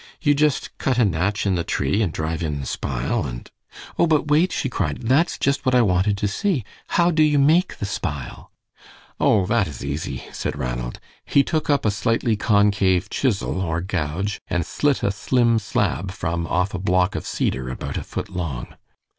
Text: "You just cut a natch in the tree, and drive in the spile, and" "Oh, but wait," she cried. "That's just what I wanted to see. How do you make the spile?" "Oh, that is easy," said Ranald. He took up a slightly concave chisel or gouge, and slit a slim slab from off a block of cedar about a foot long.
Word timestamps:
"You 0.19 0.33
just 0.33 0.75
cut 0.79 0.97
a 0.97 1.05
natch 1.05 1.45
in 1.45 1.53
the 1.53 1.63
tree, 1.63 2.01
and 2.01 2.11
drive 2.11 2.41
in 2.41 2.59
the 2.59 2.65
spile, 2.65 3.23
and" 3.23 3.47
"Oh, 3.99 4.07
but 4.07 4.29
wait," 4.29 4.51
she 4.51 4.67
cried. 4.67 5.03
"That's 5.03 5.37
just 5.37 5.63
what 5.63 5.75
I 5.75 5.83
wanted 5.83 6.17
to 6.17 6.27
see. 6.27 6.63
How 6.97 7.11
do 7.11 7.21
you 7.21 7.37
make 7.37 7.77
the 7.77 7.85
spile?" 7.85 8.49
"Oh, 9.19 9.45
that 9.45 9.67
is 9.67 9.85
easy," 9.85 10.23
said 10.31 10.57
Ranald. 10.57 10.99
He 11.23 11.43
took 11.43 11.69
up 11.69 11.85
a 11.85 11.91
slightly 11.91 12.35
concave 12.35 13.11
chisel 13.11 13.61
or 13.61 13.79
gouge, 13.79 14.41
and 14.47 14.65
slit 14.65 15.03
a 15.03 15.11
slim 15.11 15.59
slab 15.59 16.09
from 16.11 16.47
off 16.47 16.73
a 16.73 16.79
block 16.79 17.13
of 17.13 17.27
cedar 17.27 17.69
about 17.69 17.97
a 17.97 18.03
foot 18.03 18.31
long. 18.31 18.73